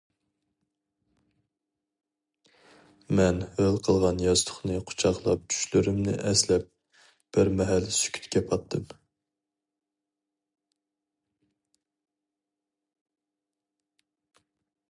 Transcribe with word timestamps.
مەن 3.19 3.41
ھۆل 3.59 3.77
قىلغان 3.87 4.21
ياستۇقنى 4.23 4.79
قۇچاقلاپ 4.91 5.43
چۈشلىرىمنى 5.53 6.15
ئەسلەپ 6.29 6.65
بىر 7.37 7.51
مەھەل 7.59 7.85
سۈكۈتكە 7.97 8.43
پاتتىم. 8.53 8.89